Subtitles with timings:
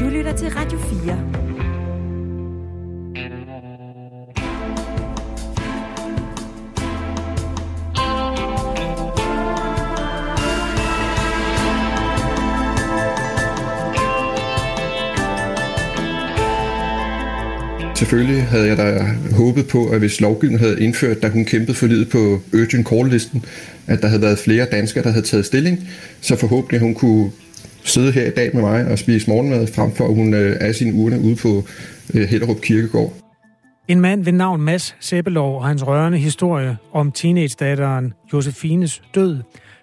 [0.00, 1.40] Du lytter til Radio 4.
[17.94, 19.06] Selvfølgelig havde jeg da
[19.36, 23.44] håbet på, at hvis lovgivningen havde indført, da hun kæmpede for livet på Urgent Call-listen,
[23.86, 25.88] at der havde været flere danskere, der havde taget stilling,
[26.20, 27.30] så forhåbentlig hun kunne
[27.84, 30.72] sidde her i dag med mig og spise morgenmad, frem for at hun øh, er
[30.72, 31.64] sin urne ude på
[32.14, 33.12] øh, Hellerup Kirkegård.
[33.88, 39.38] En mand ved navn Mads Seppelov og hans rørende historie om teenage-datteren Josefines død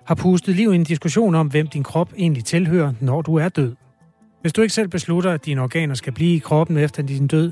[0.06, 3.50] har pustet liv i en diskussion om, hvem din krop egentlig tilhører, når du er
[3.50, 3.76] død.
[4.42, 7.52] Hvis du ikke selv beslutter, at dine organer skal blive i kroppen efter din død,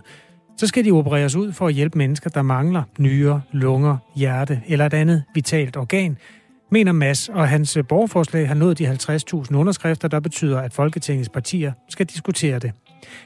[0.58, 4.86] så skal de opereres ud for at hjælpe mennesker, der mangler nyre, lunger, hjerte eller
[4.86, 6.18] et andet vitalt organ,
[6.70, 11.72] mener Mads, og hans borgerforslag har nået de 50.000 underskrifter, der betyder, at Folketingets partier
[11.90, 12.72] skal diskutere det.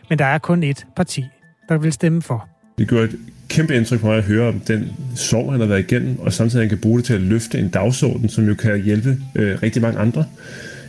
[0.10, 1.26] Men der er kun ét parti,
[1.70, 2.50] der vil stemme for.
[2.78, 5.92] Det gør et kæmpe indtryk på mig at høre om den sorg, han har været
[5.92, 8.84] igennem, og samtidig han kan bruge det til at løfte en dagsorden, som jo kan
[8.84, 10.26] hjælpe øh, rigtig mange andre.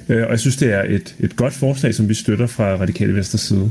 [0.09, 3.15] Øh, og jeg synes, det er et, et godt forslag, som vi støtter fra Radikale
[3.15, 3.71] Venstre side.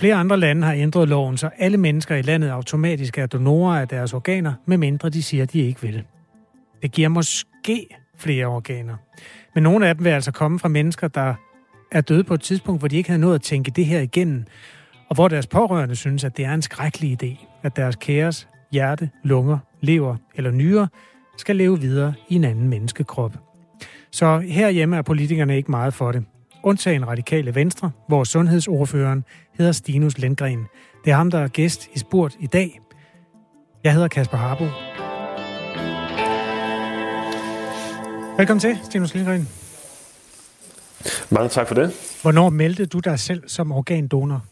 [0.00, 3.88] Flere andre lande har ændret loven, så alle mennesker i landet automatisk er donorer af
[3.88, 6.02] deres organer, medmindre de siger, de ikke vil.
[6.82, 7.86] Det giver måske
[8.16, 8.96] flere organer.
[9.54, 11.34] Men nogle af dem vil altså komme fra mennesker, der
[11.92, 14.44] er døde på et tidspunkt, hvor de ikke havde nået at tænke det her igennem,
[15.08, 19.10] og hvor deres pårørende synes, at det er en skrækkelig idé, at deres kæres hjerte,
[19.22, 20.86] lunger, lever eller nyrer
[21.38, 23.32] skal leve videre i en anden menneskekrop.
[24.10, 26.24] Så herhjemme er politikerne ikke meget for det
[26.62, 29.24] undtagen radikale venstre, hvor sundhedsordføreren
[29.58, 30.66] hedder Stinus Lindgren.
[31.04, 32.80] Det er ham, der er gæst i Spurt i dag.
[33.84, 34.89] Jeg hedder Kasper Harbo.
[38.40, 39.48] Velkommen til, Stinus Lindgren.
[41.30, 41.92] Mange tak for det.
[42.22, 44.44] Hvornår meldte du dig selv som organdonor?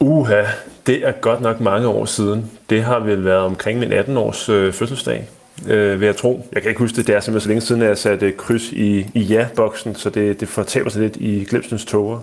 [0.00, 0.44] Uha,
[0.86, 2.50] det er godt nok mange år siden.
[2.70, 5.28] Det har vel været omkring min 18-års øh, fødselsdag
[5.66, 6.48] øh, vil jeg tro.
[6.52, 8.72] Jeg kan ikke huske det, det er simpelthen så længe siden, at jeg satte kryds
[8.72, 12.20] i, i ja-boksen, så det, det fortaber sig lidt i glemsens toger.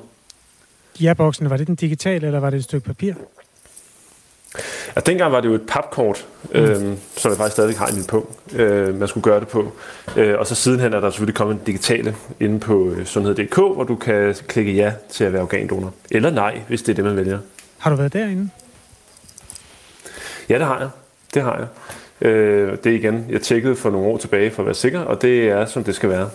[1.01, 3.13] Ja-boksen, var det den digitale, eller var det et stykke papir?
[4.95, 6.59] Ja, dengang var det jo et papkort, mm.
[6.59, 9.71] øhm, som jeg faktisk stadig har i min punkt, øh, man skulle gøre det på.
[10.17, 13.83] Øh, og så sidenhen er der selvfølgelig kommet en digitale inde på øh, sundhed.dk, hvor
[13.83, 15.93] du kan klikke ja til at være organdonor.
[16.11, 17.39] Eller nej, hvis det er det, man vælger.
[17.77, 18.49] Har du været derinde?
[20.49, 20.89] Ja, det har jeg.
[21.33, 21.67] Det har jeg.
[22.29, 25.49] Øh, det igen, jeg tjekkede for nogle år tilbage for at være sikker, og det
[25.49, 26.29] er, som det skal være.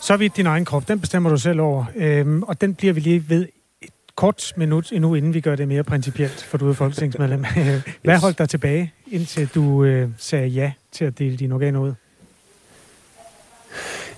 [0.00, 3.00] Så vidt din egen krop, den bestemmer du selv over, øhm, og den bliver vi
[3.00, 3.46] lige ved
[4.18, 7.44] kort minut endnu, inden vi gør det mere principielt, for du er folketingsmedlem.
[8.02, 8.22] Hvad yes.
[8.22, 11.92] holdt dig tilbage, indtil du øh, sagde ja til at dele dine organer ud?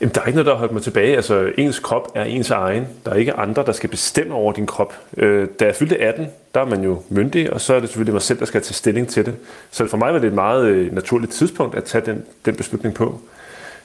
[0.01, 1.17] Jamen, der er ikke noget, der har holdt mig tilbage.
[1.17, 2.87] Altså, ens krop er ens egen.
[3.05, 4.95] Der er ikke andre, der skal bestemme over din krop.
[5.17, 8.15] Øh, da jeg fyldte 18, der er man jo myndig, og så er det selvfølgelig
[8.15, 9.35] mig selv, der skal tage stilling til det.
[9.71, 12.95] Så for mig var det et meget øh, naturligt tidspunkt at tage den, den beslutning
[12.95, 13.21] på.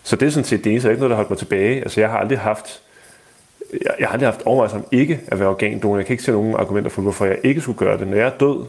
[0.03, 0.87] Så det er sådan set det eneste.
[0.87, 1.81] Der er ikke noget, der har holdt mig tilbage.
[1.81, 2.81] Altså, jeg har aldrig haft
[3.81, 5.97] jeg, jeg har aldrig haft overvejelser om ikke at være organdonor.
[5.97, 8.07] Jeg kan ikke se nogen argumenter for, hvorfor jeg ikke skulle gøre det.
[8.07, 8.65] Når jeg er død,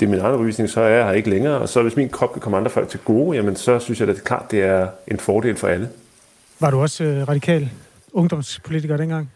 [0.00, 1.58] det er min egen overbevisning, så er jeg her ikke længere.
[1.58, 4.08] Og så hvis min krop kan komme andre folk til gode, jamen så synes jeg,
[4.08, 5.88] at det er klart, det er en fordel for alle.
[6.60, 7.70] Var du også øh, radikal
[8.12, 9.30] ungdomspolitiker dengang?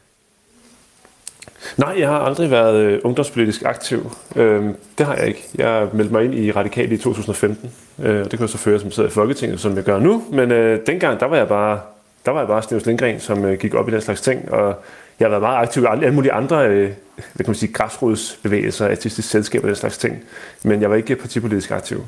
[1.76, 4.12] Nej, jeg har aldrig været øh, ungdomspolitisk aktiv.
[4.36, 4.64] Øh,
[4.98, 5.48] det har jeg ikke.
[5.54, 8.80] Jeg meldte mig ind i Radikal i 2015, øh, og det kan jeg så føre,
[8.80, 10.24] som sidder i Folketinget, som jeg gør nu.
[10.32, 11.80] Men øh, dengang, der var jeg bare,
[12.24, 14.84] der var jeg bare Stens Lindgren, som øh, gik op i den slags ting, og
[15.20, 16.92] jeg har været meget aktiv i alle mulige andre øh,
[17.34, 20.24] hvad kan man sige, græsrodsbevægelser, artistiske selskaber og den slags ting.
[20.64, 22.06] Men jeg var ikke partipolitisk aktiv.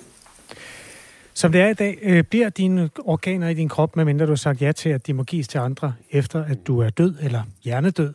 [1.34, 4.36] Som det er i dag, øh, bliver dine organer i din krop, medmindre du har
[4.36, 7.42] sagt ja til, at de må gives til andre, efter at du er død eller
[7.62, 8.14] hjernedød.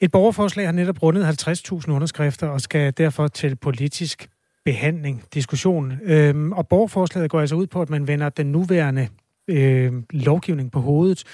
[0.00, 4.28] Et borgerforslag har netop rundet 50.000 underskrifter og skal derfor til politisk
[4.64, 5.92] behandling, diskussion.
[6.04, 9.08] Øhm, og borgerforslaget går altså ud på, at man vender den nuværende
[9.48, 11.24] øh, lovgivning på hovedet,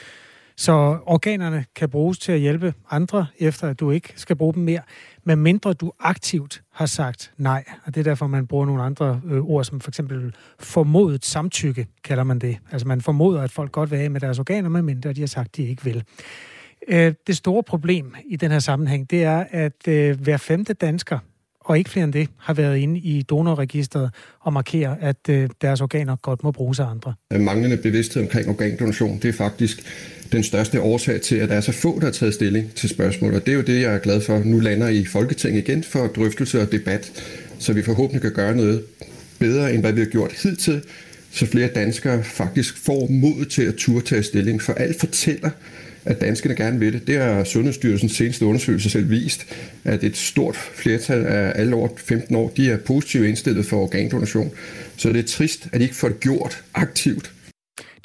[0.57, 4.63] så organerne kan bruges til at hjælpe andre, efter at du ikke skal bruge dem
[4.63, 4.81] mere,
[5.25, 7.65] men mindre du aktivt har sagt nej.
[7.85, 11.87] Og det er derfor, man bruger nogle andre øh, ord, som for eksempel formodet samtykke,
[12.05, 12.59] kalder man det.
[12.73, 15.49] Altså man formoder, at folk godt vil have med deres organer, medmindre de har sagt,
[15.49, 16.05] at de ikke vil.
[16.89, 21.19] Øh, det store problem i den her sammenhæng, det er, at øh, hver femte dansker
[21.65, 25.81] og ikke flere end det, har været inde i donorregistret og markerer, at øh, deres
[25.81, 27.15] organer godt må bruges af andre.
[27.33, 29.83] Øh, manglende bevidsthed omkring organdonation, det er faktisk
[30.33, 33.41] den største årsag til, at der er så få, der har taget stilling til spørgsmålet.
[33.41, 34.39] Og det er jo det, jeg er glad for.
[34.39, 37.13] Nu lander i Folketinget igen for drøftelse og debat,
[37.59, 38.83] så vi forhåbentlig kan gøre noget
[39.39, 40.83] bedre, end hvad vi har gjort hidtil,
[41.31, 44.63] så flere danskere faktisk får mod til at turde tage stilling.
[44.63, 45.51] For alt fortæller,
[46.05, 47.07] at danskerne gerne vil det.
[47.07, 49.47] Det har Sundhedsstyrelsens seneste undersøgelse selv vist,
[49.85, 54.51] at et stort flertal af alle over 15 år, de er positivt indstillet for organdonation.
[54.97, 57.33] Så det er trist, at de ikke får det gjort aktivt.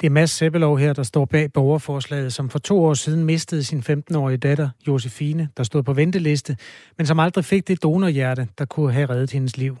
[0.00, 3.64] Det er Mads Sebelov her, der står bag borgerforslaget, som for to år siden mistede
[3.64, 6.56] sin 15-årige datter, Josefine, der stod på venteliste,
[6.98, 9.76] men som aldrig fik det donorhjerte, der kunne have reddet hendes liv.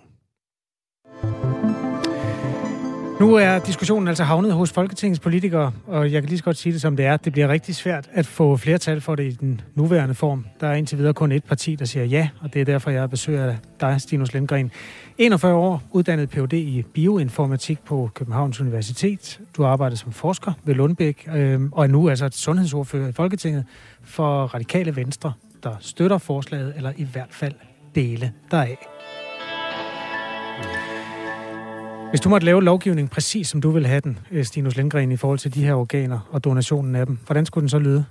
[3.20, 6.72] Nu er diskussionen altså havnet hos Folketingets politikere, og jeg kan lige så godt sige
[6.72, 7.16] det som det er.
[7.16, 10.46] Det bliver rigtig svært at få flertal for det i den nuværende form.
[10.60, 13.10] Der er indtil videre kun et parti, der siger ja, og det er derfor, jeg
[13.10, 14.70] besøger dig, Stinus Lindgren.
[15.18, 16.52] 41 år, uddannet Ph.D.
[16.52, 19.40] i bioinformatik på Københavns Universitet.
[19.56, 23.64] Du arbejder som forsker ved Lundbæk, øh, og er nu altså sundhedsordfører i Folketinget
[24.02, 25.32] for Radikale Venstre,
[25.62, 27.54] der støtter forslaget, eller i hvert fald
[27.94, 28.99] dele deraf.
[32.10, 35.16] Hvis du måtte lave lovgivning præcis som du vil have den, øh, Stinus Lindgren, i
[35.16, 38.04] forhold til de her organer og donationen af dem, hvordan skulle den så lyde?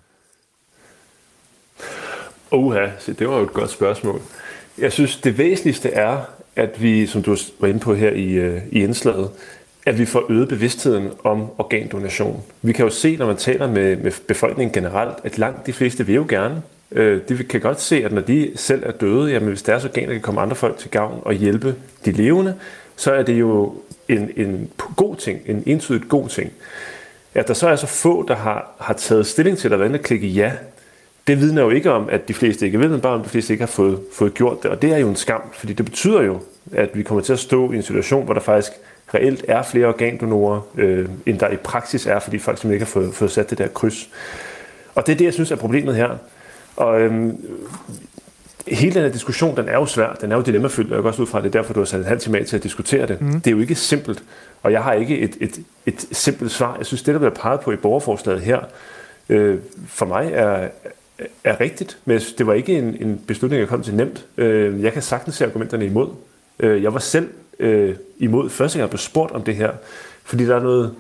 [2.52, 4.22] Oha, så det var jo et godt spørgsmål.
[4.78, 6.18] Jeg synes, det væsentligste er,
[6.56, 9.30] at vi, som du var inde på her i, øh, i indslaget,
[9.86, 12.44] at vi får øget bevidstheden om organdonation.
[12.62, 16.06] Vi kan jo se, når man taler med, med befolkningen generelt, at langt de fleste
[16.06, 16.62] vil jo gerne.
[16.92, 20.14] Øh, de kan godt se, at når de selv er døde, jamen hvis deres organer
[20.14, 21.76] kan komme andre folk til gavn og hjælpe
[22.06, 22.56] de levende,
[23.00, 23.74] så er det jo
[24.08, 26.52] en, en god ting, en entydigt god ting.
[27.34, 30.28] At der så er så få, der har, har taget stilling til at vende klikke
[30.28, 30.52] ja,
[31.28, 33.54] det vidner jo ikke om, at de fleste ikke ved, men bare om de fleste
[33.54, 34.72] ikke har fået, fået gjort det.
[34.72, 36.40] Og det er jo en skam, fordi det betyder jo,
[36.74, 38.72] at vi kommer til at stå i en situation, hvor der faktisk
[39.14, 43.02] reelt er flere organdonorer, øh, end der i praksis er, fordi folk simpelthen ikke har
[43.02, 44.10] fået, fået sat det der kryds.
[44.96, 46.10] Og det er det, jeg synes er problemet her.
[46.76, 47.38] Og øhm,
[48.72, 51.10] hele den her diskussion, den er jo svær, den er jo dilemmafyldt, og jeg går
[51.10, 52.56] også ud fra, at det er derfor, du har sat en halv time af til
[52.56, 53.22] at diskutere det.
[53.22, 53.42] Mm.
[53.42, 54.24] Det er jo ikke simpelt,
[54.64, 56.76] og jeg har ikke et, et, et simpelt svar.
[56.78, 58.60] Jeg synes, det, der bliver peget på i borgerforslaget her,
[59.30, 59.58] øh,
[59.88, 60.68] for mig er,
[61.44, 64.26] er rigtigt, men det var ikke en, en beslutning, jeg kom til nemt.
[64.38, 66.08] Øh, jeg kan sagtens se argumenterne imod.
[66.60, 67.30] Øh, jeg var selv
[67.60, 69.72] øh, imod første gang, jeg blev spurgt om det her,
[70.24, 70.94] fordi der er noget,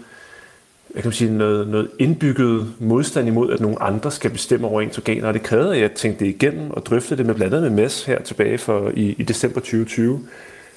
[0.95, 4.97] jeg kan sige, noget, noget indbygget modstand imod, at nogle andre skal bestemme over ens
[4.97, 5.27] organer.
[5.27, 7.83] Og det krævede, at jeg tænkte det igennem og drøftede det med blandt andet med
[7.83, 10.19] MES her tilbage for, i, i december 2020,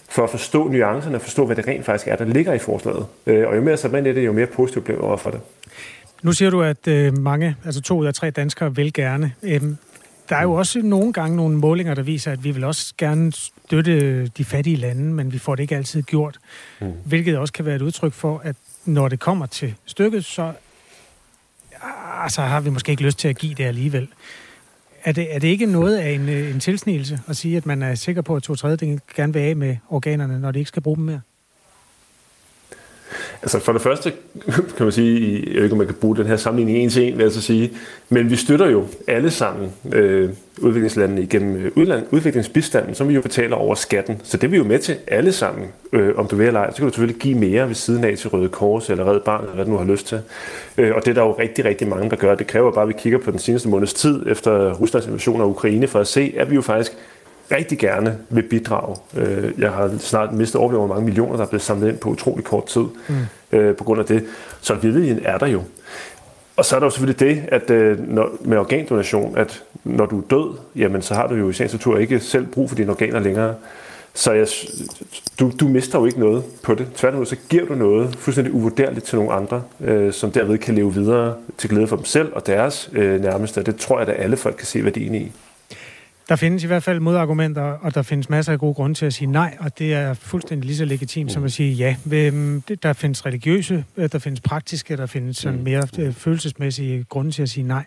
[0.09, 3.06] for at forstå nuancerne og forstå, hvad det rent faktisk er, der ligger i forslaget.
[3.26, 5.41] Øh, og jo mere så man i det, jo mere positivt blev over for det.
[6.23, 9.32] Nu siger du, at øh, mange, altså to ud af tre danskere vil gerne.
[9.43, 9.76] Øhm,
[10.29, 13.32] der er jo også nogle gange nogle målinger, der viser, at vi vil også gerne
[13.32, 16.38] støtte de fattige lande, men vi får det ikke altid gjort.
[16.81, 16.93] Mm.
[17.05, 20.52] Hvilket også kan være et udtryk for, at når det kommer til stykket, så
[22.23, 24.08] altså, har vi måske ikke lyst til at give det alligevel.
[25.05, 27.82] Er det, er det ikke noget af en, øh, en tilsnigelse at sige, at man
[27.82, 30.82] er sikker på, at to tredjedel gerne vil af med organerne, når de ikke skal
[30.82, 31.20] bruge dem mere?
[33.43, 34.12] Altså for det første
[34.77, 37.09] kan man sige, jeg ved ikke om man kan bruge den her sammenligning en til
[37.09, 37.73] en, vil jeg så sige,
[38.09, 43.21] men vi støtter jo alle sammen øh, udviklingslandene igennem øh, udland, udviklingsbistanden, som vi jo
[43.21, 44.21] betaler over skatten.
[44.25, 46.71] Så det er vi jo med til alle sammen, øh, om du vil eller ej.
[46.71, 49.41] Så kan du selvfølgelig give mere ved siden af til Røde Kors eller Red Barn,
[49.41, 50.21] eller hvad du nu har lyst til.
[50.79, 52.35] Øh, og det er der jo rigtig, rigtig mange, der gør.
[52.35, 55.44] Det kræver bare, at vi kigger på den seneste måneds tid efter Ruslands invasion af
[55.44, 56.93] Ukraine, for at se, at vi jo faktisk
[57.50, 58.97] rigtig gerne vil bidrage.
[59.17, 62.09] Øh, jeg har snart mistet overblik hvor mange millioner, der er blevet samlet ind på
[62.09, 63.15] utrolig kort tid mm.
[63.59, 64.25] øh, på grund af det.
[64.61, 65.62] Så viljen er der jo.
[66.56, 70.19] Og så er der jo selvfølgelig det, at øh, når, med organdonation, at når du
[70.19, 72.91] er død, jamen så har du jo i sagens natur ikke selv brug for dine
[72.91, 73.55] organer længere.
[74.15, 74.46] Så jeg,
[75.41, 76.87] du, du mister jo ikke noget på det.
[76.94, 80.94] Tværtimod så giver du noget fuldstændig uvurderligt til nogle andre, øh, som derved kan leve
[80.94, 83.63] videre til glæde for dem selv og deres øh, nærmeste.
[83.63, 85.32] Det tror jeg, at alle folk kan se værdien i.
[86.29, 89.14] Der findes i hvert fald modargumenter, og der findes masser af gode grunde til at
[89.14, 91.29] sige nej, og det er fuldstændig lige så legitimt mm.
[91.29, 91.96] som at sige ja.
[92.82, 95.64] Der findes religiøse, øh, der findes praktiske, der findes sådan mm.
[95.64, 97.84] mere øh, følelsesmæssige grunde til at sige nej.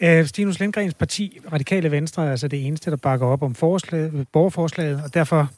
[0.00, 4.10] Øh, Stinus Lindgrens parti, Radikale Venstre, er altså det eneste, der bakker op om forslag,
[4.32, 5.50] borgerforslaget, og derfor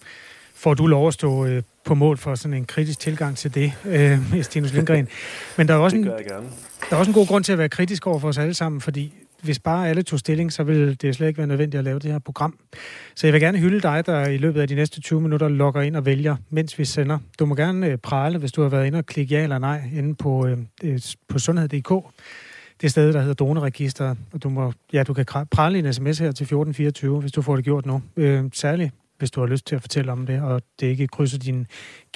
[0.55, 1.49] får du lov at stå
[1.85, 5.09] på mål for sådan en kritisk tilgang til det, øh, Stinus Lindgren.
[5.57, 6.13] Men der er, også en, der
[6.91, 9.13] er også en god grund til at være kritisk over for os alle sammen, fordi
[9.43, 12.13] hvis bare alle tog stilling, så ville det slet ikke være nødvendigt at lave det
[12.13, 12.59] her program.
[13.15, 15.83] Så jeg vil gerne hylde dig, der i løbet af de næste 20 minutter logger
[15.83, 17.19] ind og vælger, mens vi sender.
[17.39, 19.83] Du må gerne øh, prale, hvis du har været inde og klikke ja eller nej
[19.95, 21.93] inde på, øh, øh på sundhed.dk.
[22.81, 24.19] Det sted, der hedder Donorregisteret.
[24.33, 27.57] og du, må, ja, du kan prale en sms her til 1424, hvis du får
[27.57, 28.03] det gjort nu.
[28.17, 31.39] Øh, særligt hvis du har lyst til at fortælle om det, og det ikke krydser
[31.39, 31.67] dine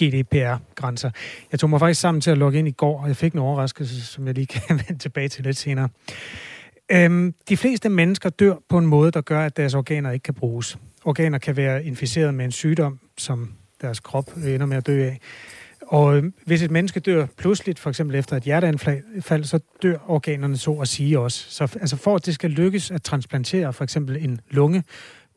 [0.02, 1.10] GDPR-grænser.
[1.52, 3.38] Jeg tog mig faktisk sammen til at logge ind i går, og jeg fik en
[3.38, 5.88] overraskelse, som jeg lige kan vende tilbage til lidt senere.
[6.92, 10.34] Øhm, de fleste mennesker dør på en måde, der gør, at deres organer ikke kan
[10.34, 10.78] bruges.
[11.04, 15.20] Organer kan være inficeret med en sygdom, som deres krop ender med at dø af.
[15.86, 20.56] Og øh, hvis et menneske dør pludseligt, for eksempel efter et hjerteanfald, så dør organerne
[20.56, 21.50] så at sige også.
[21.50, 24.84] Så altså for at det skal lykkes at transplantere for eksempel en lunge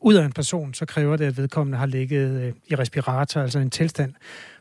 [0.00, 3.58] ud af en person, så kræver det, at vedkommende har ligget øh, i respirator, altså
[3.58, 4.14] en tilstand,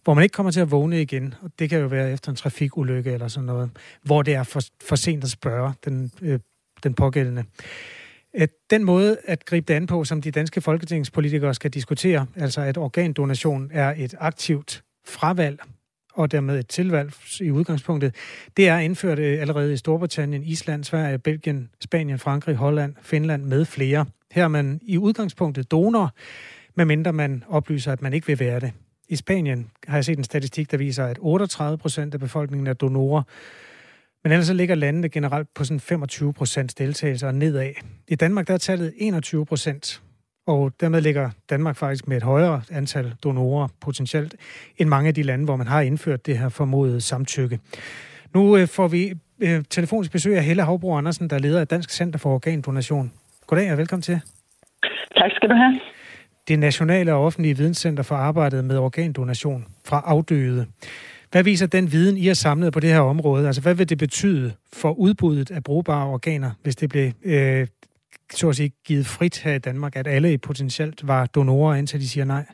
[0.04, 1.34] hvor man ikke kommer til at vågne igen.
[1.42, 3.70] Og det kan jo være efter en trafikulykke eller sådan noget,
[4.04, 6.40] hvor det er for, for sent at spørge den, øh,
[6.84, 7.44] den pågældende.
[8.34, 12.62] At den måde at gribe det an på, som de danske folketingspolitikere skal diskutere, altså
[12.62, 15.60] at organdonation er et aktivt fravalg
[16.14, 18.16] og dermed et tilvalg i udgangspunktet,
[18.58, 23.66] det er indført øh, allerede i Storbritannien, Island, Sverige, Belgien, Spanien, Frankrig, Holland, Finland med
[23.66, 24.06] flere.
[24.32, 26.14] Her er man i udgangspunktet donor,
[26.76, 28.72] medmindre man oplyser, at man ikke vil være det.
[29.10, 32.74] I Spanien har jeg set en statistik, der viser, at 38 procent af befolkningen er
[32.74, 33.24] donorer,
[34.24, 37.72] men ellers så ligger landene generelt på sådan 25 procents deltagelse og nedad.
[38.08, 40.02] I Danmark der er tallet 21 procent,
[40.48, 44.36] og dermed ligger Danmark faktisk med et højere antal donorer potentielt
[44.78, 47.60] end mange af de lande, hvor man har indført det her formodede samtykke.
[48.34, 51.68] Nu øh, får vi øh, telefonisk besøg af Helle Havbro Andersen, der er leder af
[51.68, 53.12] Dansk Center for Organdonation.
[53.48, 54.22] Goddag og velkommen til.
[55.18, 55.80] Tak skal du have.
[56.48, 60.66] Det nationale og offentlige videnscenter for arbejdet med organdonation fra afdøde.
[61.32, 63.48] Hvad viser den viden, I har samlet på det her område?
[63.48, 67.68] Altså, hvad vil det betyde for udbuddet af brugbare organer, hvis det blev øh,
[68.32, 72.10] så at sige, givet frit her i Danmark, at alle potentielt var donorer, indtil de
[72.10, 72.46] siger nej?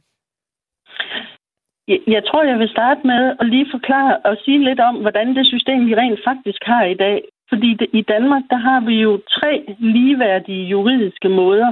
[1.87, 5.47] Jeg tror, jeg vil starte med at lige forklare og sige lidt om, hvordan det
[5.47, 7.21] system, vi rent faktisk har i dag.
[7.49, 11.71] Fordi det, i Danmark, der har vi jo tre ligeværdige juridiske måder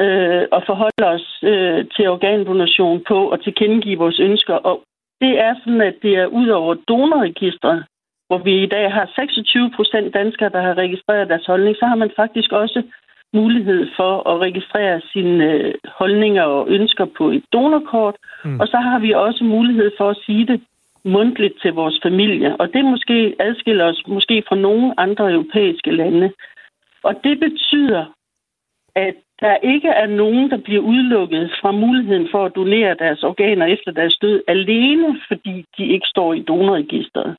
[0.00, 4.54] øh, at forholde os øh, til organdonation på og tilkendegive vores ønsker.
[4.54, 4.82] Og
[5.24, 7.84] det er sådan, at det er ud over donorregistret,
[8.28, 11.98] hvor vi i dag har 26 procent danskere, der har registreret deres holdning, så har
[12.02, 12.82] man faktisk også
[13.32, 18.16] mulighed for at registrere sine øh, holdninger og ønsker på et donorkort.
[18.44, 18.60] Mm.
[18.60, 20.60] Og så har vi også mulighed for at sige det
[21.04, 22.56] mundtligt til vores familie.
[22.56, 26.32] Og det måske adskiller os måske fra nogle andre europæiske lande.
[27.02, 28.04] Og det betyder,
[28.94, 33.66] at der ikke er nogen, der bliver udelukket fra muligheden for at donere deres organer
[33.66, 37.36] efter deres død, alene fordi de ikke står i donorregisteret.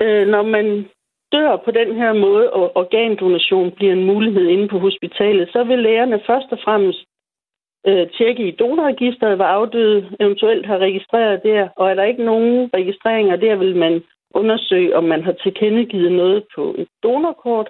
[0.00, 0.88] Øh, når man
[1.32, 5.78] dør på den her måde, og organdonation bliver en mulighed inde på hospitalet, så vil
[5.78, 7.04] lægerne først og fremmest
[7.86, 12.70] øh, tjekke i donorregisteret, hvad afdøde eventuelt har registreret der, og er der ikke nogen
[12.74, 14.02] registreringer der, vil man
[14.34, 17.68] undersøge, om man har tilkendegivet noget på et donorkort,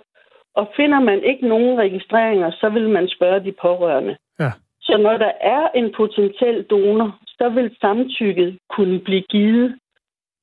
[0.56, 4.16] og finder man ikke nogen registreringer, så vil man spørge de pårørende.
[4.40, 4.52] Ja.
[4.80, 9.78] Så når der er en potentiel donor, så vil samtykket kunne blive givet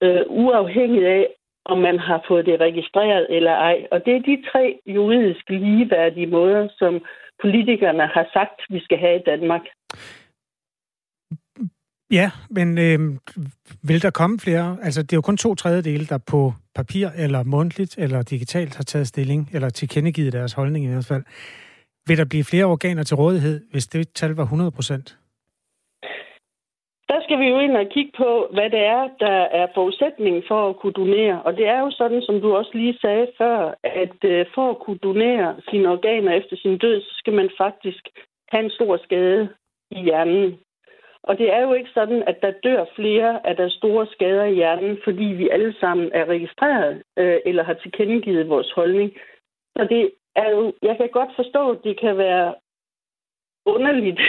[0.04, 1.28] øh, uafhængigt af,
[1.66, 3.88] om man har fået det registreret eller ej.
[3.92, 7.02] Og det er de tre juridisk ligeværdige måder, som
[7.42, 9.62] politikerne har sagt, vi skal have i Danmark.
[12.20, 12.28] Ja,
[12.58, 13.00] men øh,
[13.90, 14.78] vil der komme flere?
[14.86, 18.84] Altså, det er jo kun to tredjedele, der på papir eller mundtligt eller digitalt har
[18.84, 21.24] taget stilling, eller tilkendegivet deres holdning i hvert fald.
[22.08, 25.18] Vil der blive flere organer til rådighed, hvis det tal var 100 procent?
[27.12, 30.70] Der skal vi jo ind og kigge på, hvad det er, der er forudsætningen for
[30.70, 31.42] at kunne donere.
[31.44, 34.80] Og det er jo sådan, som du også lige sagde før, at øh, for at
[34.86, 38.04] kunne donere sine organer efter sin død, så skal man faktisk
[38.52, 39.50] have en stor skade
[39.92, 40.60] i hjernen.
[41.24, 44.54] Og det er jo ikke sådan, at der dør flere af der store skader i
[44.54, 49.14] hjernen, fordi vi alle sammen er registreret øh, eller har tilkendegivet vores holdning.
[49.78, 52.56] Så det er jo, jeg kan godt forstå, at det kan være
[53.66, 54.20] underligt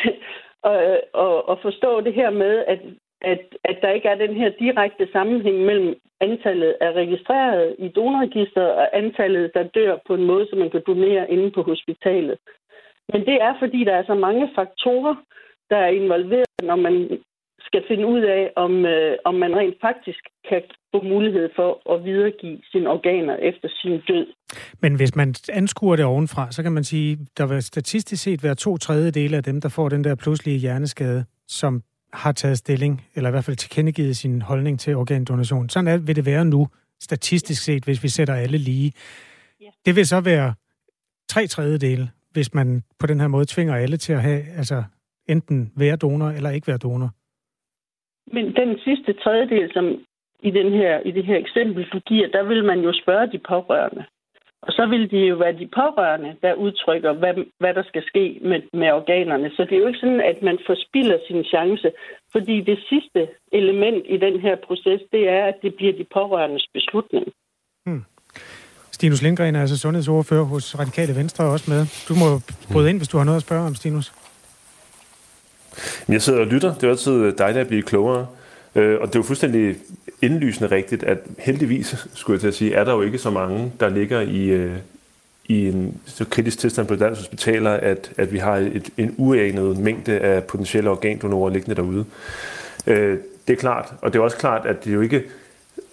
[0.64, 2.80] at, at, at forstå det her med, at,
[3.20, 8.72] at, at der ikke er den her direkte sammenhæng mellem antallet af registrerede i donorregisteret
[8.72, 12.38] og antallet, der dør på en måde, så man kan donere inde på hospitalet.
[13.12, 15.14] Men det er, fordi der er så mange faktorer,
[15.70, 16.94] der er involveret, når man
[17.60, 22.04] skal finde ud af, om, øh, om man rent faktisk kan få mulighed for at
[22.04, 24.26] videregive sine organer efter sin død.
[24.82, 28.54] Men hvis man anskuer det ovenfra, så kan man sige, der vil statistisk set være
[28.54, 31.82] to tredjedele af dem, der får den der pludselige hjerneskade, som
[32.12, 35.68] har taget stilling, eller i hvert fald tilkendegivet sin holdning til organdonation.
[35.68, 36.68] Sådan er, vil det være nu,
[37.00, 38.92] statistisk set, hvis vi sætter alle lige.
[39.60, 39.66] Ja.
[39.86, 40.54] Det vil så være
[41.28, 44.84] tre tredjedele, hvis man på den her måde tvinger alle til at have, altså
[45.28, 47.10] enten være donor eller ikke være donor.
[48.34, 49.84] Men den sidste tredjedel, som
[50.48, 53.38] i, den her, i det her eksempel, du giver, der vil man jo spørge de
[53.38, 54.04] pårørende.
[54.66, 58.24] Og så vil det jo være de pårørende, der udtrykker, hvad, hvad der skal ske
[58.50, 59.50] med, med organerne.
[59.56, 61.88] Så det er jo ikke sådan, at man forspilder sin chance.
[62.32, 63.20] Fordi det sidste
[63.52, 67.24] element i den her proces, det er, at det bliver de pårørendes beslutning.
[67.86, 68.04] Hmm.
[68.92, 71.80] Stinus Lindgren er altså sundhedsordfører hos Radikale Venstre også med.
[72.08, 72.28] Du må
[72.72, 74.12] bryde ind, hvis du har noget at spørge om, Stinus.
[76.08, 76.74] Jeg sidder og lytter.
[76.74, 78.26] Det er altid øh, dejligt at blive klogere.
[78.74, 79.76] Øh, og det er jo fuldstændig
[80.22, 83.72] indlysende rigtigt, at heldigvis, skulle jeg til at sige, er der jo ikke så mange,
[83.80, 84.72] der ligger i, øh,
[85.46, 89.78] i en så kritisk tilstand på landets hospitaler, at, at vi har et, en uanet
[89.78, 92.04] mængde af potentielle organdonorer liggende derude.
[92.86, 95.22] Øh, det er klart, og det er også klart, at det er jo ikke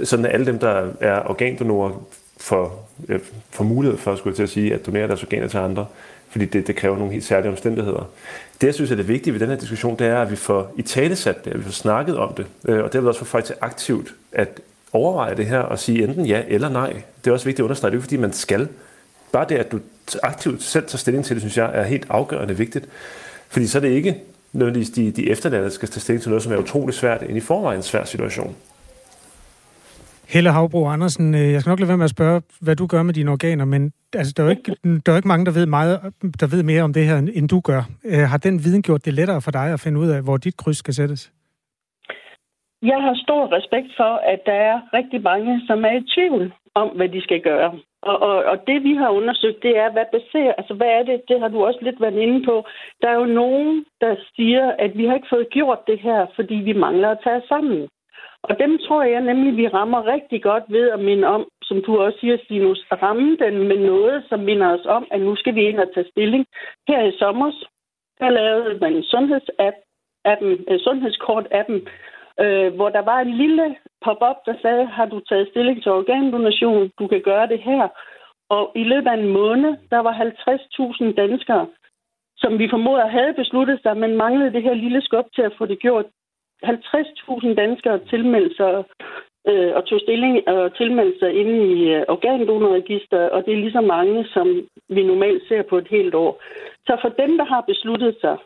[0.03, 2.03] sådan, at alle dem, der er organdonorer,
[2.37, 3.19] får, øh,
[3.49, 5.85] får mulighed for, skulle jeg til at sige, at donere deres organer til andre,
[6.31, 8.09] fordi det, det kræver nogle helt særlige omstændigheder.
[8.61, 10.73] Det, jeg synes er det vigtige ved den her diskussion, det er, at vi får
[10.77, 13.25] i talesat det, at vi får snakket om det, øh, og det vil også få
[13.25, 14.61] folk til aktivt at
[14.93, 17.03] overveje det her og sige enten ja eller nej.
[17.23, 18.67] Det er også vigtigt at understrege, det er fordi man skal.
[19.31, 19.79] Bare det, at du
[20.23, 22.87] aktivt selv tager stilling til det, synes jeg er helt afgørende vigtigt.
[23.49, 24.17] Fordi så er det ikke
[24.53, 27.37] nødvendigvis de, de efterladte, der skal tage stilling til noget, som er utrolig svært, end
[27.37, 28.55] i forvejen en svær situation.
[30.33, 33.03] Helle Havbro Andersen, øh, jeg skal nok lade være med at spørge, hvad du gør
[33.03, 33.81] med dine organer, men
[34.19, 34.71] altså, der, er jo ikke,
[35.03, 35.95] der er jo ikke mange, der ved, meget,
[36.41, 37.81] der ved mere om det her, end du gør.
[38.11, 40.57] Øh, har den viden gjort det lettere for dig at finde ud af, hvor dit
[40.57, 41.21] kryds skal sættes?
[42.91, 46.87] Jeg har stor respekt for, at der er rigtig mange, som er i tvivl om,
[46.97, 47.71] hvad de skal gøre.
[48.09, 51.21] Og, og, og det, vi har undersøgt, det er, hvad baserer, altså hvad er det,
[51.29, 52.55] det har du også lidt været inde på.
[53.01, 56.55] Der er jo nogen, der siger, at vi har ikke fået gjort det her, fordi
[56.55, 57.87] vi mangler at tage sammen.
[58.43, 61.99] Og dem tror jeg nemlig, vi rammer rigtig godt ved at minde om, som du
[61.99, 65.55] også siger, Stinus, at ramme den med noget, som minder os om, at nu skal
[65.55, 66.45] vi ind og tage stilling.
[66.87, 67.51] Her i sommer,
[68.19, 69.75] der lavede man sundhedsapp,
[70.25, 71.79] appen, uh, sundhedskort-appen,
[72.43, 76.91] øh, hvor der var en lille pop-up, der sagde, har du taget stilling til organdonation?
[76.99, 77.87] Du kan gøre det her.
[78.49, 81.67] Og i løbet af en måned, der var 50.000 danskere,
[82.37, 85.65] som vi formoder havde besluttet sig, men manglede det her lille skub til at få
[85.65, 86.05] det gjort.
[86.65, 88.83] 50.000 danskere tilmeldte sig
[89.49, 93.77] øh, og tog stilling og tilmeldte sig inde i øh, organdonorregister, og det er lige
[93.79, 94.47] så mange, som
[94.89, 96.41] vi normalt ser på et helt år.
[96.87, 98.37] Så for dem, der har besluttet sig,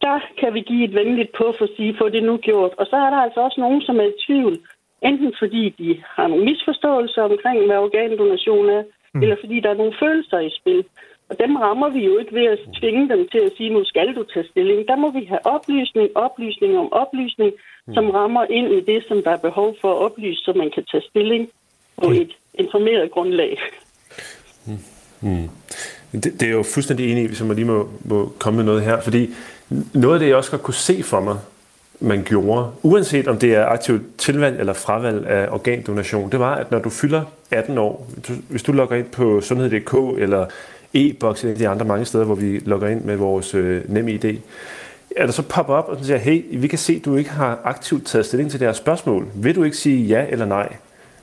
[0.00, 2.72] der kan vi give et venligt på for at sige, få det nu gjort.
[2.78, 4.58] Og så er der altså også nogen, som er i tvivl.
[5.02, 8.82] Enten fordi de har nogle misforståelser omkring, hvad organdonation er,
[9.14, 9.22] mm.
[9.22, 10.84] eller fordi der er nogle følelser i spil.
[11.32, 14.14] Og dem rammer vi jo ikke ved at tvinge dem til at sige, nu skal
[14.16, 14.88] du tage stilling.
[14.88, 17.52] Der må vi have oplysning, oplysning om oplysning,
[17.86, 17.94] mm.
[17.94, 20.84] som rammer ind i det, som der er behov for at oplyse, så man kan
[20.90, 21.48] tage stilling
[22.02, 23.58] på et informeret grundlag.
[24.66, 24.78] Mm.
[25.20, 25.48] Mm.
[26.12, 28.82] Det, det er jo fuldstændig enig i, hvis man lige må, må komme med noget
[28.82, 29.30] her, fordi
[29.94, 31.36] noget af det, jeg også godt kunne se for mig,
[32.00, 36.70] man gjorde, uanset om det er aktivt tilvalg eller fravalg af organdonation, det var, at
[36.70, 38.06] når du fylder 18 år,
[38.48, 40.46] hvis du logger ind på sundhed.dk eller
[40.94, 44.24] e-boks eller de andre mange steder, hvor vi logger ind med vores øh, nemme ID,
[45.16, 47.60] er der så popper op og siger, hey, vi kan se, at du ikke har
[47.64, 49.26] aktivt taget stilling til det her spørgsmål.
[49.34, 50.76] Vil du ikke sige ja eller nej?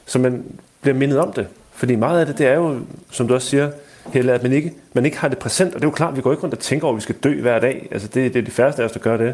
[0.05, 0.43] Så man
[0.81, 1.47] bliver mindet om det.
[1.73, 2.79] Fordi meget af det, det er jo,
[3.11, 3.71] som du også siger,
[4.13, 5.75] Helle, at man ikke, man ikke har det præsent.
[5.75, 7.01] Og det er jo klart, at vi går ikke rundt og tænker over, at vi
[7.01, 7.87] skal dø hver dag.
[7.91, 9.33] Altså det, det er de færreste af os, der gør det.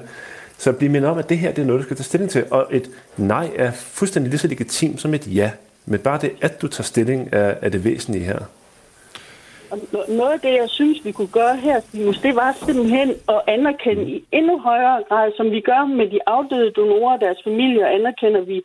[0.58, 2.45] Så blive mindet om, at det her det er noget, du skal tage stilling til.
[2.52, 5.52] Og et nej er fuldstændig lige så legitimt som et ja.
[5.86, 8.39] Men bare det, at du tager stilling, er, er det væsentlige her.
[10.19, 14.04] Noget af det, jeg synes, vi kunne gøre her, Stinus, det var simpelthen at anerkende
[14.15, 18.41] i endnu højere grad, som vi gør med de afdøde donorer og deres familier, anerkender
[18.41, 18.62] vi,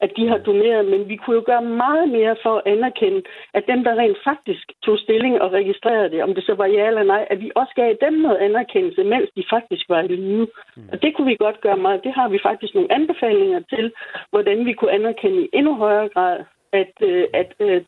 [0.00, 3.22] at de har doneret, men vi kunne jo gøre meget mere for at anerkende,
[3.54, 6.86] at dem, der rent faktisk tog stilling og registrerede det, om det så var ja
[6.86, 10.48] eller nej, at vi også gav dem noget anerkendelse, mens de faktisk var i live.
[10.76, 10.88] Mm.
[10.92, 12.04] Og det kunne vi godt gøre meget.
[12.04, 13.92] Det har vi faktisk nogle anbefalinger til,
[14.30, 16.38] hvordan vi kunne anerkende i endnu højere grad,
[16.72, 17.82] at, øh, at, at øh,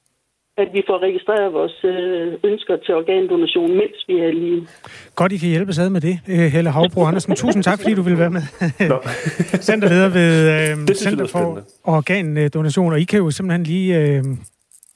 [0.64, 4.60] at vi får registreret vores øh, ønsker til organdonation, mens vi er lige.
[5.14, 6.20] Godt, I kan hjælpe ad med det.
[6.28, 8.42] Øh, Helle Havbro Andersen, tusind tak, fordi du vil være med.
[9.70, 10.32] Centerleder ved
[10.88, 13.98] øh, Center for Organdonation, og I kan jo simpelthen lige...
[13.98, 14.24] Øh,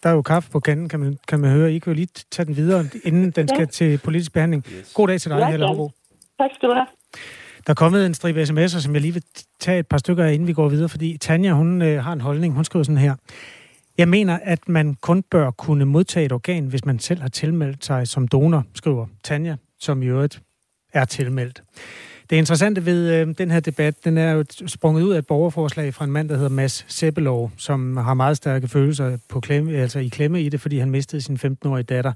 [0.02, 1.72] der er jo kaffe på kanden, kan man, kan man høre.
[1.72, 3.64] I kan jo lige tage den videre, inden den skal ja.
[3.64, 4.64] til politisk behandling.
[4.78, 4.92] Yes.
[4.94, 5.90] God dag til dig, ja, Helle Havbro.
[6.40, 6.86] Tak skal du have.
[7.66, 9.22] Der er kommet en stribe sms'er, som jeg lige vil
[9.60, 12.20] tage et par stykker af, inden vi går videre, fordi Tanja, hun øh, har en
[12.20, 12.54] holdning.
[12.54, 13.14] Hun skriver sådan her.
[13.98, 17.84] Jeg mener, at man kun bør kunne modtage et organ, hvis man selv har tilmeldt
[17.84, 20.42] sig som donor, skriver Tanja, som i øvrigt
[20.92, 21.62] er tilmeldt.
[22.30, 25.94] Det interessante ved øh, den her debat, den er jo sprunget ud af et borgerforslag
[25.94, 29.98] fra en mand, der hedder Mads Seppelov, som har meget stærke følelser på klemme, altså
[29.98, 32.12] i klemme i det, fordi han mistede sin 15-årige datter.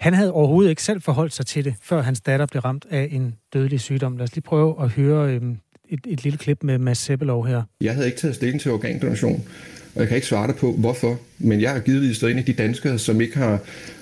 [0.00, 3.08] Han havde overhovedet ikke selv forholdt sig til det, før hans datter blev ramt af
[3.12, 4.16] en dødelig sygdom.
[4.16, 5.42] Lad os lige prøve at høre øh,
[5.90, 7.62] et, et lille klip med Mads Sebelov her.
[7.80, 9.44] Jeg havde ikke taget stilling til organdonation,
[9.94, 11.18] og jeg kan ikke svare dig på, hvorfor.
[11.38, 13.60] Men jeg har givetvis været en af de danskere, som ikke har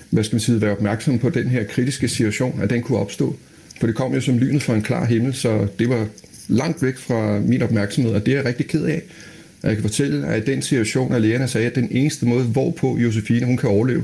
[0.09, 3.35] hvad skal man sige, været opmærksom på den her kritiske situation, at den kunne opstå.
[3.79, 6.07] For det kom jo som lynet fra en klar himmel, så det var
[6.47, 9.01] langt væk fra min opmærksomhed, og det er jeg rigtig ked af.
[9.63, 13.45] Jeg kan fortælle, at den situation, at lægerne sagde, at den eneste måde, hvorpå Josefine
[13.45, 14.03] hun kan overleve,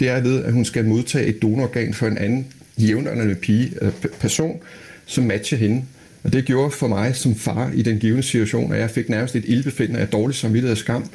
[0.00, 2.46] det er ved, at hun skal modtage et donororgan for en anden
[2.78, 4.60] jævnaldrende pige, øh, person,
[5.06, 5.82] som matcher hende.
[6.22, 9.36] Og det gjorde for mig som far i den givende situation, at jeg fik nærmest
[9.36, 11.10] et ildbefindende af dårlig samvittighed og skam.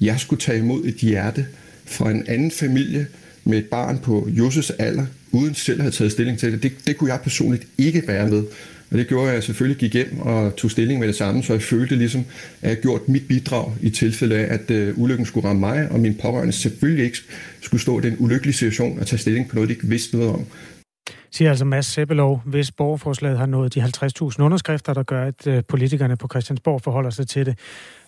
[0.00, 1.46] Jeg skulle tage imod et hjerte
[1.84, 3.06] fra en anden familie
[3.44, 6.62] med et barn på Josses alder, uden selv at have taget stilling til det.
[6.62, 6.72] det.
[6.86, 8.44] Det kunne jeg personligt ikke være med.
[8.90, 11.52] Og det gjorde, at jeg selvfølgelig gik hjem og tog stilling med det samme, så
[11.52, 12.24] jeg følte ligesom,
[12.62, 16.00] at jeg gjort mit bidrag i tilfælde af, at øh, ulykken skulle ramme mig, og
[16.00, 17.18] min pårørende selvfølgelig ikke
[17.60, 20.32] skulle stå i den ulykkelige situation og tage stilling på noget, de ikke vidste noget
[20.32, 20.44] om.
[21.30, 25.54] Siger altså Mads Sebbelov, hvis borgerforslaget har nået de 50.000 underskrifter, der gør, at uh,
[25.68, 27.58] politikerne på Christiansborg forholder sig til det.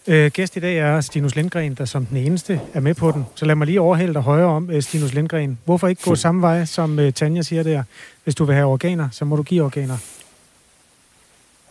[0.07, 3.27] Uh, gæst i dag er Stinus Lindgren, der som den eneste er med på den.
[3.35, 5.59] Så lad mig lige overhælde dig højere om, uh, Stinus Lindgren.
[5.65, 7.83] Hvorfor ikke gå samme vej, som uh, Tanja siger der?
[8.25, 9.97] Hvis du vil have organer, så må du give organer.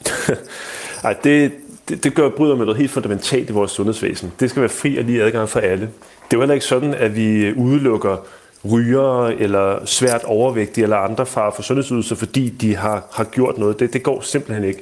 [1.03, 1.51] Ej, det,
[1.89, 4.31] det, det gør bryder med noget helt fundamentalt i vores sundhedsvæsen.
[4.39, 5.85] Det skal være fri og lige adgang for alle.
[5.85, 8.17] Det er jo heller ikke sådan, at vi udelukker
[8.65, 13.79] rygere eller svært overvægtige eller andre far for sundhedsydelser, fordi de har, har gjort noget.
[13.79, 14.79] Det, det går simpelthen ikke.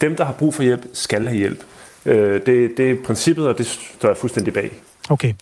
[0.00, 1.64] Dem, der har brug for hjælp, skal have hjælp.
[2.06, 4.70] Øh, det, det er princippet, og det står jeg fuldstændig bag.
[5.10, 5.32] Okay.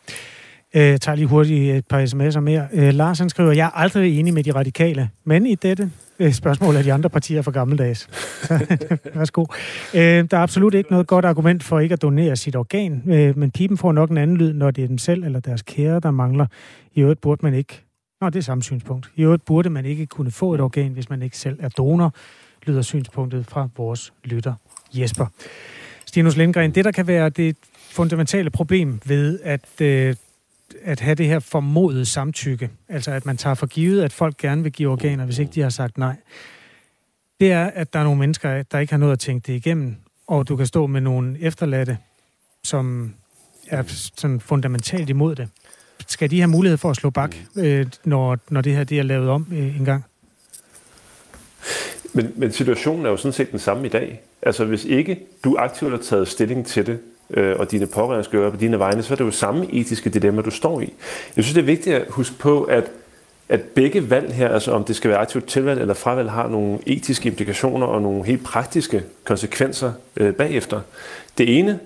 [0.75, 2.69] Jeg tager lige hurtigt et par sms'er mere.
[2.73, 6.33] Øh, Lars han skriver, jeg er aldrig enig med de radikale, men i dette Øh,
[6.33, 8.09] spørgsmål er de andre partier for gammeldags.
[9.15, 9.45] Værsgo.
[9.95, 13.39] Øh, der er absolut ikke noget godt argument for ikke at donere sit organ, øh,
[13.39, 16.01] men pipen får nok en anden lyd, når det er dem selv eller deres kære,
[16.01, 16.47] der mangler.
[16.95, 17.83] I øvrigt burde man ikke...
[18.21, 19.11] Nå, det er samme synspunkt.
[19.17, 22.15] I øvrigt burde man ikke kunne få et organ, hvis man ikke selv er donor,
[22.67, 24.55] lyder synspunktet fra vores lytter
[24.95, 25.27] Jesper.
[26.07, 27.57] Stinus Lindgren, det der kan være det
[27.91, 30.15] fundamentale problem ved, at øh,
[30.83, 34.63] at have det her formodet samtykke, altså at man tager for givet, at folk gerne
[34.63, 36.17] vil give organer, hvis ikke de har sagt nej,
[37.41, 39.97] det er, at der er nogle mennesker, der ikke har noget at tænke det igennem,
[40.27, 41.99] og du kan stå med nogle efterladte,
[42.65, 43.15] som
[43.69, 43.83] er
[44.17, 45.49] sådan fundamentalt imod det.
[46.07, 49.03] Skal de have mulighed for at slå bak, øh, når, når det her det er
[49.03, 50.05] lavet om øh, en gang?
[52.13, 54.21] Men, men situationen er jo sådan set den samme i dag.
[54.43, 58.39] Altså hvis ikke du aktivt har taget stilling til det, øh, og dine pårørende skal
[58.39, 60.95] gøre på dine vegne, så er det jo samme etiske dilemma, du står i.
[61.37, 62.85] Jeg synes, det er vigtigt at huske på, at,
[63.49, 66.79] at begge valg her, altså om det skal være aktivt tilvalg eller fravalg, har nogle
[66.87, 70.81] etiske implikationer og nogle helt praktiske konsekvenser øh, bagefter.
[71.39, 71.79] Det ene,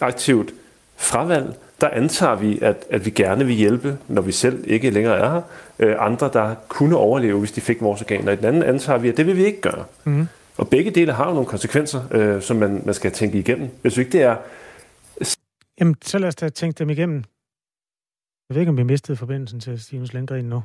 [0.00, 0.54] aktivt
[0.96, 5.18] fravalg, der antager vi, at, at vi gerne vil hjælpe, når vi selv ikke længere
[5.18, 5.40] er her,
[5.78, 8.32] øh, andre, der kunne overleve, hvis de fik vores organer.
[8.32, 9.84] I den anden antager vi, at det vil vi ikke gøre.
[10.04, 10.26] Mm.
[10.56, 13.68] Og begge dele har jo nogle konsekvenser, øh, som man, man skal tænke igennem.
[13.82, 14.36] Hvis ikke det er
[15.80, 17.24] Jamen, så lad os da tænke dem igennem.
[18.48, 20.62] Jeg ved ikke, om vi mistede forbindelsen til Stinus Lindgren nu.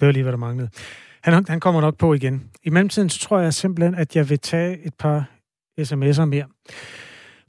[0.00, 0.70] Det var lige, hvad der manglede.
[1.22, 2.50] Han, han kommer nok på igen.
[2.62, 5.30] I mellemtiden så tror jeg simpelthen, at jeg vil tage et par
[5.80, 6.46] sms'er mere.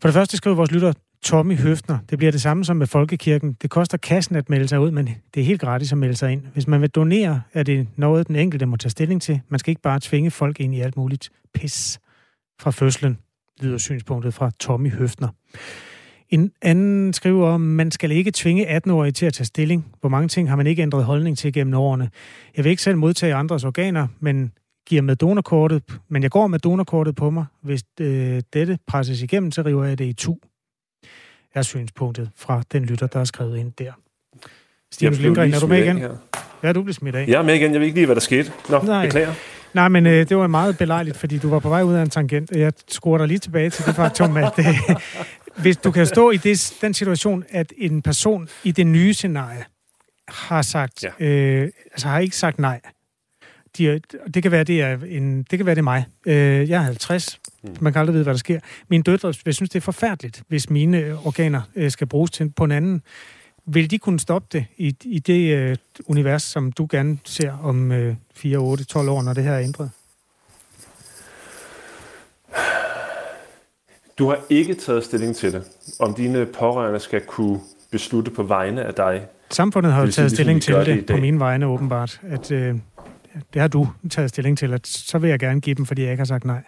[0.01, 1.97] For det første skriver vores lytter Tommy Høfner.
[2.09, 3.53] Det bliver det samme som med Folkekirken.
[3.53, 6.31] Det koster kassen at melde sig ud, men det er helt gratis at melde sig
[6.31, 6.45] ind.
[6.47, 9.41] Hvis man vil donere, er det noget, den enkelte må tage stilling til.
[9.49, 11.99] Man skal ikke bare tvinge folk ind i alt muligt pis
[12.59, 13.19] fra fødslen,
[13.61, 15.29] lyder synspunktet fra Tommy Høfner.
[16.33, 19.85] En anden skriver om, man skal ikke tvinge 18-årige til at tage stilling.
[19.99, 22.09] Hvor mange ting har man ikke ændret holdning til gennem årene.
[22.57, 24.51] Jeg vil ikke selv modtage andres organer, men
[24.87, 27.45] giver med donorkortet, men jeg går med donorkortet på mig.
[27.61, 30.35] Hvis øh, dette presses igennem, så river jeg det i tu.
[31.55, 33.91] Er synspunktet fra den lytter, der er skrevet ind der.
[34.91, 35.97] Stine Lindgren, er du med igen?
[35.97, 36.15] Her.
[36.63, 37.27] Ja, du bliver smidt af.
[37.27, 37.71] Jeg er med igen.
[37.71, 38.51] Jeg ved ikke lige, hvad der skete.
[38.69, 39.05] Nå, Nej.
[39.05, 39.33] beklager.
[39.73, 42.09] Nej, men øh, det var meget belejligt, fordi du var på vej ud af en
[42.09, 42.51] tangent.
[42.51, 44.65] Jeg skruer dig lige tilbage til det faktum, at øh,
[45.57, 49.65] hvis du kan stå i det, den situation, at en person i det nye scenarie
[50.27, 51.25] har sagt, ja.
[51.25, 52.81] øh, altså har ikke sagt nej.
[53.77, 54.01] De,
[54.33, 56.05] det kan være, det er en, det kan være, det er mig.
[56.25, 57.39] Øh, jeg er 50.
[57.63, 57.75] Mm.
[57.79, 58.59] Man kan aldrig vide, hvad der sker.
[58.89, 62.63] Mine døtre vil synes, det er forfærdeligt, hvis mine organer øh, skal bruges til, på
[62.63, 63.01] en anden.
[63.65, 67.91] Vil de kunne stoppe det i, i det øh, univers, som du gerne ser om
[67.91, 69.89] øh, 4, 8, 12 år, når det her er ændret?
[74.17, 75.63] Du har ikke taget stilling til det,
[75.99, 77.59] om dine pårørende skal kunne
[77.91, 79.27] beslutte på vegne af dig.
[79.49, 82.21] Samfundet har jo taget ligesom stilling til det, det på mine vegne åbenbart.
[82.29, 82.75] At, øh,
[83.53, 86.11] det har du taget stilling til, at så vil jeg gerne give dem, fordi jeg
[86.11, 86.61] ikke har sagt nej.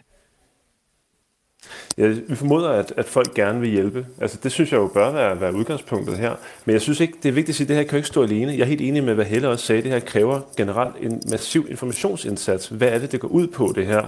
[1.97, 4.05] Ja, vi formoder, at, at folk gerne vil hjælpe.
[4.21, 6.35] Altså, det synes jeg jo bør være, være udgangspunktet her.
[6.65, 8.23] Men jeg synes ikke, det er vigtigt at sige, at det her kan ikke stå
[8.23, 8.51] alene.
[8.51, 9.81] Jeg er helt enig med, hvad Helle også sagde.
[9.81, 12.67] Det her kræver generelt en massiv informationsindsats.
[12.67, 14.07] Hvad er det, det går ud på, det her?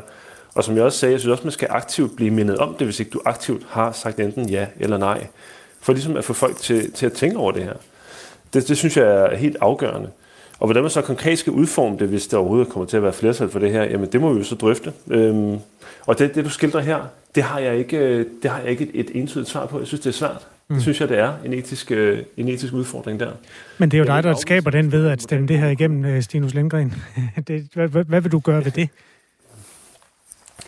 [0.56, 2.88] Og som jeg også sagde, jeg synes også, man skal aktivt blive mindet om det,
[2.88, 5.28] hvis ikke du aktivt har sagt enten ja eller nej.
[5.82, 7.74] For ligesom at få folk til, til at tænke over det her.
[8.54, 10.10] Det, det synes jeg er helt afgørende.
[10.60, 13.14] Og hvordan man så konkret skal udforme det, hvis der overhovedet kommer til at være
[13.14, 14.94] flertal for det her, jamen det må vi jo så drøfte.
[15.08, 15.58] Øhm,
[16.06, 17.00] og det, det du skildrer her,
[17.36, 19.80] det har jeg ikke, det har jeg ikke et, et entydigt svar på.
[19.80, 20.48] Jeg synes, det er svært.
[20.70, 20.76] Mm.
[20.76, 23.32] Det synes jeg, det er en etisk, øh, en etisk udfordring der.
[23.78, 26.22] Men det er jo dig, der skaber den ved at stemme det her igennem, øh,
[26.22, 26.94] Stinus Lindgren.
[27.48, 28.90] det, hvad, hvad vil du gøre ved det?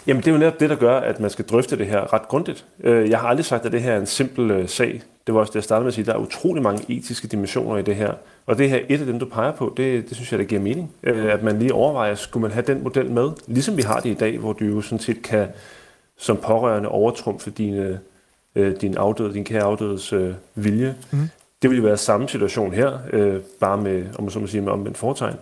[0.10, 2.28] Jamen, det er jo netop det, der gør, at man skal drøfte det her ret
[2.28, 2.65] grundigt.
[2.84, 5.02] Øh, jeg har aldrig sagt, at det her er en simpel øh, sag.
[5.28, 6.06] Det var også det, jeg startede med at sige.
[6.06, 8.13] Der er utrolig mange etiske dimensioner i det her.
[8.45, 9.74] Og det her er et af dem, du peger på.
[9.78, 10.91] Det, det synes jeg, det giver mening.
[11.04, 13.30] Øh, at man lige overvejer, skulle man have den model med?
[13.48, 15.48] Ligesom vi har det i dag, hvor du jo sådan set kan
[16.17, 18.00] som pårørende overtrumfe dine,
[18.56, 20.13] din afdøde, din kære afdødes
[20.56, 20.95] vilje.
[21.12, 21.30] Mm.
[21.62, 22.98] Det ville være samme situation her,
[23.60, 25.36] bare med, om man så må sige, med omvendt foretegn.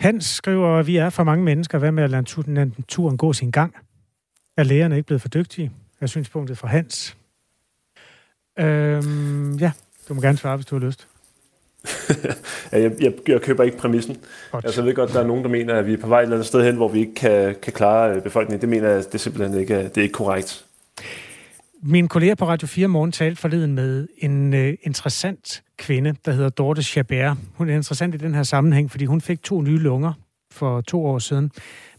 [0.00, 1.78] Hans skriver, at vi er for mange mennesker.
[1.78, 2.22] Hvad med at lade
[2.78, 3.74] naturen gå sin gang?
[4.56, 5.72] Er lægerne ikke blevet for dygtige?
[6.00, 7.16] Er synspunktet fra Hans.
[8.58, 9.72] Øhm, ja,
[10.08, 11.08] du må gerne svare, hvis du har lyst.
[12.72, 14.16] ja, jeg, jeg, jeg køber ikke præmissen.
[14.50, 14.64] Godt.
[14.64, 16.22] Altså, jeg ved godt, der er nogen, der mener, at vi er på vej et
[16.22, 18.60] eller andet sted hen, hvor vi ikke kan, kan klare øh, befolkningen.
[18.60, 20.64] Det mener jeg, det er simpelthen ikke, det er ikke korrekt.
[21.82, 26.48] Min kollega på Radio 4 Morgen talte forleden med en øh, interessant kvinde, der hedder
[26.48, 27.36] Dorte Chabert.
[27.54, 30.12] Hun er interessant i den her sammenhæng, fordi hun fik to nye lunger
[30.50, 31.50] for to år siden.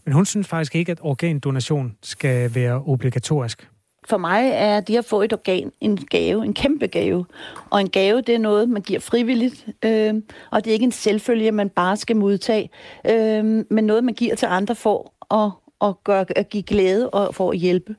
[0.04, 3.68] Men hun synes faktisk ikke, at organdonation skal være obligatorisk.
[4.08, 7.26] For mig er det at få et organ en gave, en kæmpe gave.
[7.70, 9.66] Og en gave, det er noget, man giver frivilligt.
[9.84, 10.14] Øh,
[10.50, 12.70] og det er ikke en selvfølge, man bare skal modtage.
[13.10, 15.50] Øh, men noget, man giver til andre for at,
[15.88, 17.94] at, gøre, at give glæde og for at hjælpe.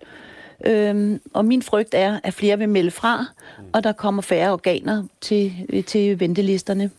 [0.65, 3.25] Øhm, og min frygt er, at flere vil melde fra,
[3.73, 5.53] og der kommer færre organer til,
[5.87, 6.91] til ventelisterne.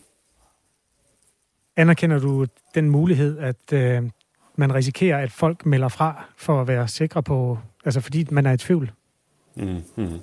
[1.75, 2.45] Anerkender du
[2.75, 4.03] den mulighed, at øh,
[4.55, 8.51] man risikerer, at folk melder fra for at være sikre på, altså fordi man er
[8.51, 8.91] i tvivl?
[9.55, 10.19] Mm-hmm.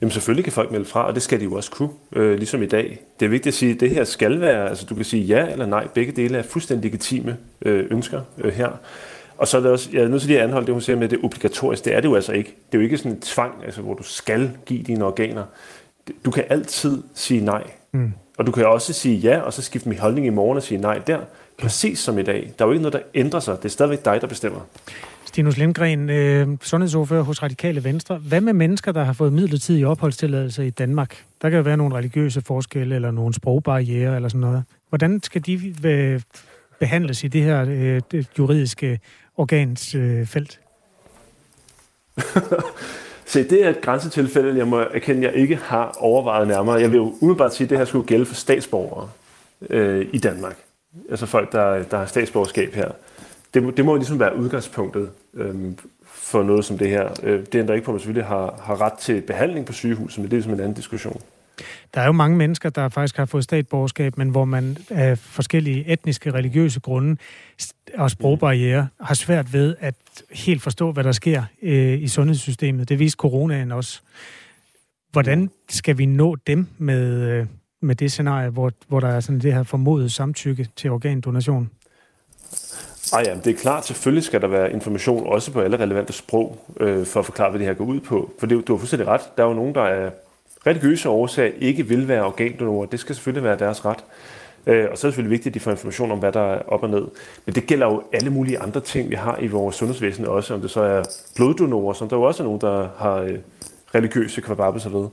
[0.00, 2.62] Jamen selvfølgelig kan folk melde fra, og det skal de jo også kunne, øh, ligesom
[2.62, 3.02] i dag.
[3.20, 5.52] Det er vigtigt at sige, at det her skal være, altså du kan sige ja
[5.52, 8.70] eller nej, begge dele er fuldstændig legitime øh, ønsker øh, her.
[9.42, 10.96] Og så er det også, jeg er nødt til lige at anholde det, hun siger
[10.96, 11.84] med, det obligatorisk.
[11.84, 12.56] Det er det jo altså ikke.
[12.66, 15.44] Det er jo ikke sådan en tvang, altså, hvor du skal give dine organer.
[16.24, 17.62] Du kan altid sige nej.
[17.92, 18.12] Mm.
[18.38, 20.80] Og du kan også sige ja, og så skifte min holdning i morgen og sige
[20.80, 21.18] nej der.
[21.58, 22.52] Præcis som i dag.
[22.58, 23.56] Der er jo ikke noget, der ændrer sig.
[23.56, 24.60] Det er stadigvæk dig, der bestemmer.
[25.24, 28.16] Stinus Lindgren, øh, sundhedsordfører hos Radikale Venstre.
[28.16, 31.24] Hvad med mennesker, der har fået midlertidig opholdstilladelse i Danmark?
[31.42, 34.64] Der kan jo være nogle religiøse forskelle, eller nogle sprogbarriere, eller sådan noget.
[34.88, 36.20] Hvordan skal de øh,
[36.80, 39.00] behandles i det her øh, juridiske
[39.36, 40.60] organs øh, felt?
[43.32, 46.80] Se, det er et grænsetilfælde, jeg må erkende, jeg ikke har overvejet nærmere.
[46.80, 49.08] Jeg vil jo umiddelbart sige, at det her skulle gælde for statsborgere
[49.70, 50.56] øh, i Danmark.
[51.10, 52.90] Altså folk, der, der har statsborgerskab her.
[53.54, 55.54] Det, det må ligesom være udgangspunktet øh,
[56.04, 57.08] for noget som det her.
[57.22, 60.18] Øh, det ændrer ikke på, at man selvfølgelig har, har ret til behandling på sygehuset,
[60.18, 61.22] men det er ligesom en anden diskussion.
[61.94, 65.92] Der er jo mange mennesker, der faktisk har fået statsborgerskab, men hvor man af forskellige
[65.92, 67.16] etniske, religiøse grunde
[67.94, 69.94] og sprogbarriere har svært ved at
[70.30, 72.88] helt forstå, hvad der sker øh, i sundhedssystemet.
[72.88, 74.00] Det viste coronaen også.
[75.10, 77.46] Hvordan skal vi nå dem med, øh,
[77.80, 81.70] med det scenarie, hvor, hvor der er sådan det her formodet samtykke til organdonation?
[83.12, 86.58] Ej, ja, det er klart, selvfølgelig skal der være information også på alle relevante sprog,
[86.80, 88.32] øh, for at forklare, hvad det her går ud på.
[88.38, 89.20] For det, du har fuldstændig ret.
[89.36, 90.10] Der er jo nogen, der er
[90.66, 92.86] religiøse årsager ikke vil være organdonorer.
[92.86, 94.04] Det skal selvfølgelig være deres ret.
[94.66, 96.62] Øh, og så er det selvfølgelig vigtigt, at de får information om, hvad der er
[96.68, 97.04] op og ned.
[97.46, 100.60] Men det gælder jo alle mulige andre ting, vi har i vores sundhedsvæsen også, om
[100.60, 101.02] det så er
[101.36, 103.38] bloddonorer, som der jo også er nogen, der har øh,
[103.94, 105.08] religiøse kvababelser ved.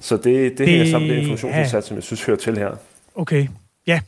[0.00, 2.70] Så det, det, det hænger sammen med informationsindsats, som jeg synes hører til her.
[3.14, 3.46] Okay,
[3.86, 4.00] ja.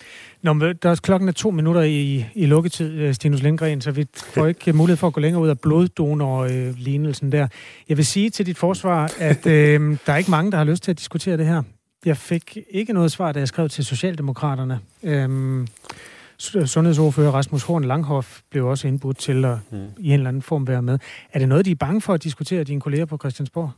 [0.43, 3.91] Nå, men der er klokken er to minutter i, i lukketid, øh, Stinus Lindgren, så
[3.91, 7.49] vi får ikke mulighed for at gå længere ud af bloddonor-lignelsen der.
[7.89, 10.83] Jeg vil sige til dit forsvar, at øh, der er ikke mange, der har lyst
[10.83, 11.63] til at diskutere det her.
[12.05, 14.81] Jeg fik ikke noget svar, da jeg skrev til Socialdemokraterne.
[15.03, 15.67] Øhm,
[16.39, 19.79] sundhedsordfører Rasmus Horn Langhoff blev også indbudt til at mm.
[19.99, 20.99] i en eller anden form være med.
[21.33, 23.71] Er det noget, de er bange for at diskutere dine kolleger på Christiansborg?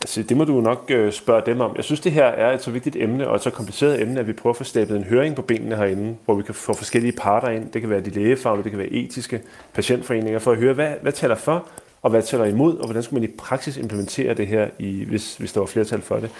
[0.00, 1.76] Altså, det må du nok øh, spørge dem om.
[1.76, 4.26] Jeg synes, det her er et så vigtigt emne og et så kompliceret emne, at
[4.26, 7.12] vi prøver at få stablet en høring på benene herinde, hvor vi kan få forskellige
[7.12, 7.70] parter ind.
[7.72, 9.42] Det kan være de lægefaglige, det kan være etiske
[9.72, 11.66] patientforeninger, for at høre, hvad, hvad taler for,
[12.02, 15.36] og hvad taler imod, og hvordan skulle man i praksis implementere det her, i, hvis,
[15.36, 16.30] hvis der var flertal for det.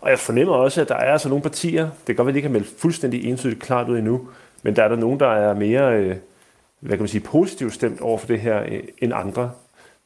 [0.00, 2.34] Og jeg fornemmer også, at der er altså nogle partier, det kan godt være, at
[2.34, 4.28] de ikke har meldt fuldstændig entydigt klart ud endnu,
[4.62, 6.16] men der er der nogen, der er mere, øh,
[6.80, 9.50] hvad kan man sige, positivt stemt over for det her øh, end andre.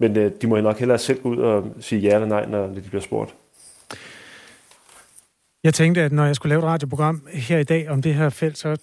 [0.01, 2.81] Men øh, de må nok hellere selv ud og sige ja eller nej, når de
[2.81, 3.35] bliver spurgt.
[5.65, 8.29] Jeg tænkte, at når jeg skulle lave et radioprogram her i dag om det her
[8.29, 8.77] felt, så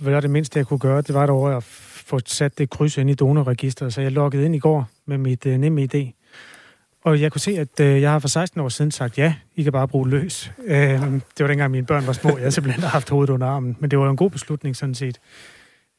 [0.00, 3.10] var det mindste, jeg kunne gøre, det var over at få sat det kryds ind
[3.10, 3.94] i donorregisteret.
[3.94, 6.12] Så jeg loggede ind i går med mit øh, nemme idé.
[7.04, 9.62] Og jeg kunne se, at øh, jeg har for 16 år siden sagt, ja, I
[9.62, 10.52] kan bare bruge løs.
[10.64, 12.30] Øh, det var dengang mine børn var små.
[12.30, 13.76] Jeg havde simpelthen haft hovedet under armen.
[13.80, 15.20] Men det var jo en god beslutning sådan set.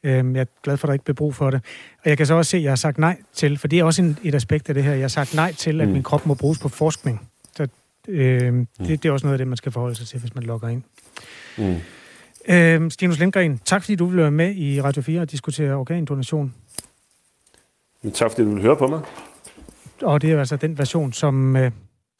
[0.04, 1.60] Øhm, jeg er glad for, at der ikke blev brug for det.
[2.04, 3.84] Og jeg kan så også se, at jeg har sagt nej til, for det er
[3.84, 5.92] også en, et aspekt af det her, jeg har sagt nej til, at mm.
[5.92, 7.28] min krop må bruges på forskning.
[7.56, 7.68] Så
[8.08, 8.66] øhm, mm.
[8.86, 10.68] det, det er også noget af det, man skal forholde sig til, hvis man logger
[10.68, 10.82] ind.
[11.58, 11.76] Mm.
[12.48, 16.54] Øhm, Stinus Lindgren, tak fordi du vil være med i Radio 4 og diskutere organdonation.
[18.14, 19.00] Tak fordi du vil høre på mig.
[20.02, 21.70] Og det er altså den version, som, øh,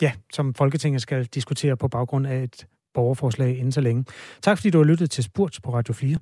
[0.02, 4.04] ja, som Folketinget skal diskutere på baggrund af et borgerforslag inden så længe.
[4.42, 6.18] Tak fordi du har lyttet til Spurt på Radio 4.